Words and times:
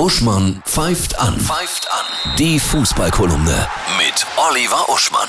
Uschmann 0.00 0.62
pfeift 0.64 1.20
an. 1.20 1.38
Pfeift 1.38 1.86
an. 1.92 2.34
Die 2.38 2.58
Fußballkolumne 2.58 3.68
mit 3.98 4.26
Oliver 4.48 4.88
Uschmann. 4.88 5.28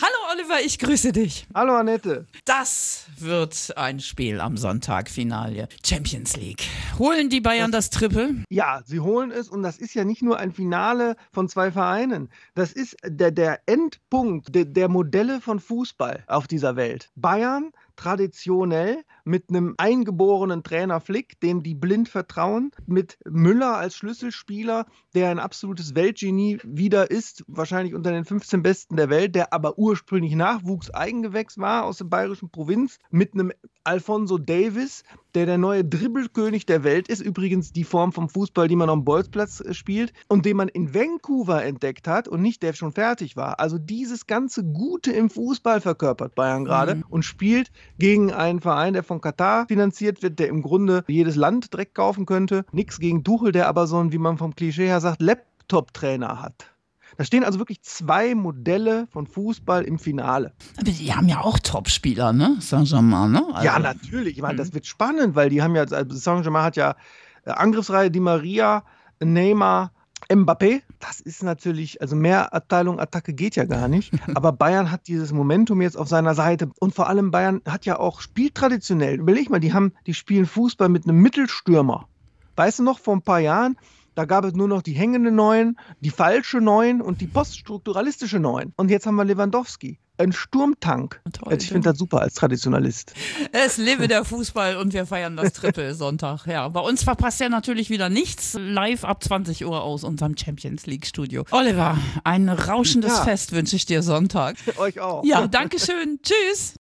Hallo 0.00 0.32
Oliver, 0.32 0.64
ich 0.64 0.78
grüße 0.78 1.10
dich. 1.10 1.48
Hallo 1.52 1.74
Annette. 1.74 2.28
Das 2.44 3.06
wird 3.18 3.76
ein 3.76 3.98
Spiel 3.98 4.40
am 4.40 4.56
Sonntag, 4.56 5.10
Finale. 5.10 5.66
Champions 5.84 6.36
League. 6.36 6.62
Holen 7.00 7.30
die 7.30 7.40
Bayern 7.40 7.72
das, 7.72 7.90
das 7.90 7.98
Triple? 7.98 8.44
Ja, 8.48 8.82
sie 8.86 9.00
holen 9.00 9.32
es 9.32 9.48
und 9.48 9.64
das 9.64 9.78
ist 9.78 9.92
ja 9.94 10.04
nicht 10.04 10.22
nur 10.22 10.38
ein 10.38 10.52
Finale 10.52 11.16
von 11.32 11.48
zwei 11.48 11.72
Vereinen. 11.72 12.30
Das 12.54 12.72
ist 12.72 12.96
der, 13.04 13.32
der 13.32 13.58
Endpunkt 13.66 14.54
der, 14.54 14.66
der 14.66 14.88
Modelle 14.88 15.40
von 15.40 15.58
Fußball 15.58 16.22
auf 16.28 16.46
dieser 16.46 16.76
Welt. 16.76 17.10
Bayern 17.16 17.72
traditionell 17.96 19.02
mit 19.24 19.48
einem 19.48 19.74
eingeborenen 19.76 20.62
Trainer 20.62 21.00
Flick, 21.00 21.40
dem 21.40 21.62
die 21.62 21.74
blind 21.74 22.08
vertrauen, 22.08 22.72
mit 22.86 23.18
Müller 23.28 23.76
als 23.76 23.96
Schlüsselspieler, 23.96 24.86
der 25.14 25.30
ein 25.30 25.38
absolutes 25.38 25.94
Weltgenie 25.94 26.58
wieder 26.64 27.10
ist, 27.10 27.44
wahrscheinlich 27.46 27.94
unter 27.94 28.10
den 28.10 28.24
15 28.24 28.62
Besten 28.62 28.96
der 28.96 29.10
Welt, 29.10 29.34
der 29.34 29.52
aber 29.52 29.78
ursprünglich 29.78 30.34
Nachwuchs-Eigengewächs 30.34 31.58
war 31.58 31.84
aus 31.84 31.98
der 31.98 32.06
bayerischen 32.06 32.50
Provinz, 32.50 32.98
mit 33.10 33.34
einem 33.34 33.52
Alfonso 33.84 34.38
Davis, 34.38 35.02
der 35.34 35.46
der 35.46 35.58
neue 35.58 35.84
Dribbelkönig 35.84 36.66
der 36.66 36.84
Welt 36.84 37.08
ist, 37.08 37.20
übrigens 37.20 37.72
die 37.72 37.84
Form 37.84 38.12
vom 38.12 38.28
Fußball, 38.28 38.68
die 38.68 38.76
man 38.76 38.90
am 38.90 39.04
Bolzplatz 39.04 39.60
äh, 39.60 39.74
spielt 39.74 40.12
und 40.28 40.46
den 40.46 40.56
man 40.56 40.68
in 40.68 40.94
Vancouver 40.94 41.64
entdeckt 41.64 42.08
hat 42.08 42.28
und 42.28 42.42
nicht 42.42 42.62
der 42.62 42.72
schon 42.72 42.92
fertig 42.92 43.36
war. 43.36 43.60
Also 43.60 43.78
dieses 43.78 44.26
ganze 44.26 44.64
Gute 44.64 45.12
im 45.12 45.30
Fußball 45.30 45.80
verkörpert 45.80 46.34
Bayern 46.34 46.64
gerade 46.64 46.96
mhm. 46.96 47.04
und 47.08 47.24
spielt 47.24 47.70
gegen 47.98 48.32
einen 48.32 48.60
Verein, 48.60 48.92
der 48.92 49.02
von 49.02 49.20
Katar 49.20 49.66
finanziert 49.66 50.22
wird, 50.22 50.38
der 50.38 50.48
im 50.48 50.62
Grunde 50.62 51.04
jedes 51.08 51.36
Land 51.36 51.72
direkt 51.72 51.94
kaufen 51.94 52.26
könnte. 52.26 52.64
Nichts 52.72 52.98
gegen 52.98 53.22
Duchel, 53.22 53.52
der 53.52 53.68
aber 53.68 53.86
so 53.86 53.98
ein, 53.98 54.12
wie 54.12 54.18
man 54.18 54.38
vom 54.38 54.54
Klischee 54.54 54.86
her 54.86 55.00
sagt, 55.00 55.22
Laptop-Trainer 55.22 56.42
hat. 56.42 56.71
Da 57.16 57.24
stehen 57.24 57.44
also 57.44 57.58
wirklich 57.58 57.82
zwei 57.82 58.34
Modelle 58.34 59.06
von 59.10 59.26
Fußball 59.26 59.84
im 59.84 59.98
Finale. 59.98 60.52
Aber 60.76 60.90
die 60.90 61.14
haben 61.14 61.28
ja 61.28 61.40
auch 61.40 61.58
Topspieler, 61.58 62.32
ne? 62.32 62.56
Saint-Germain, 62.60 63.32
ne? 63.32 63.46
Also, 63.52 63.66
ja, 63.66 63.78
natürlich. 63.78 64.36
Ich 64.36 64.42
meine, 64.42 64.56
das 64.56 64.70
mhm. 64.70 64.74
wird 64.74 64.86
spannend, 64.86 65.34
weil 65.34 65.50
die 65.50 65.62
haben 65.62 65.74
ja, 65.74 65.82
also 65.82 66.16
Saint-Germain 66.16 66.64
hat 66.64 66.76
ja 66.76 66.96
äh, 67.44 67.50
Angriffsreihe 67.50 68.10
Di 68.10 68.20
Maria, 68.20 68.84
Neymar, 69.20 69.92
Mbappé, 70.30 70.82
das 71.00 71.20
ist 71.20 71.42
natürlich, 71.42 72.00
also 72.00 72.14
mehr 72.14 72.54
Abteilung 72.54 73.00
Attacke 73.00 73.34
geht 73.34 73.56
ja 73.56 73.64
gar 73.64 73.88
nicht. 73.88 74.12
Aber 74.34 74.52
Bayern 74.52 74.90
hat 74.90 75.08
dieses 75.08 75.32
Momentum 75.32 75.82
jetzt 75.82 75.96
auf 75.96 76.08
seiner 76.08 76.34
Seite. 76.34 76.70
Und 76.78 76.94
vor 76.94 77.08
allem 77.08 77.30
Bayern 77.30 77.60
hat 77.66 77.84
ja 77.84 77.98
auch 77.98 78.20
spieltraditionell. 78.20 79.18
Überleg 79.18 79.50
mal, 79.50 79.60
die 79.60 79.72
haben, 79.72 79.92
die 80.06 80.14
spielen 80.14 80.46
Fußball 80.46 80.88
mit 80.88 81.04
einem 81.04 81.20
Mittelstürmer. 81.20 82.08
Weißt 82.56 82.78
du 82.78 82.82
noch, 82.82 82.98
vor 82.98 83.14
ein 83.14 83.22
paar 83.22 83.40
Jahren, 83.40 83.76
da 84.14 84.24
gab 84.24 84.44
es 84.44 84.54
nur 84.54 84.68
noch 84.68 84.82
die 84.82 84.92
hängende 84.92 85.30
Neun, 85.30 85.76
die 86.00 86.10
falsche 86.10 86.58
Neun 86.58 87.00
und 87.00 87.20
die 87.20 87.26
poststrukturalistische 87.26 88.38
Neun. 88.38 88.72
Und 88.76 88.90
jetzt 88.90 89.06
haben 89.06 89.16
wir 89.16 89.24
Lewandowski. 89.24 89.98
Ein 90.18 90.32
Sturmtank. 90.32 91.20
Toll, 91.32 91.54
ich 91.54 91.68
finde 91.68 91.88
das 91.88 91.98
super 91.98 92.20
als 92.20 92.34
Traditionalist. 92.34 93.14
Es 93.50 93.78
lebe 93.78 94.08
der 94.08 94.24
Fußball 94.24 94.76
und 94.76 94.92
wir 94.92 95.06
feiern 95.06 95.36
das 95.36 95.54
Triple 95.54 95.94
Sonntag. 95.96 96.46
Ja, 96.46 96.68
bei 96.68 96.80
uns 96.80 97.02
verpasst 97.02 97.40
ja 97.40 97.48
natürlich 97.48 97.88
wieder 97.88 98.10
nichts. 98.10 98.54
Live 98.58 99.04
ab 99.04 99.24
20 99.24 99.64
Uhr 99.64 99.82
aus 99.82 100.04
unserem 100.04 100.36
Champions 100.36 100.86
League 100.86 101.06
Studio. 101.06 101.44
Oliver, 101.50 101.96
ein 102.24 102.50
rauschendes 102.50 103.16
ja. 103.16 103.24
Fest 103.24 103.52
wünsche 103.52 103.74
ich 103.74 103.86
dir 103.86 104.02
Sonntag. 104.02 104.56
Euch 104.76 105.00
auch. 105.00 105.24
Ja, 105.24 105.46
danke 105.46 105.78
schön. 105.80 106.20
Tschüss. 106.22 106.70